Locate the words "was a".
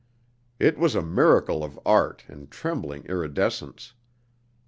0.79-1.03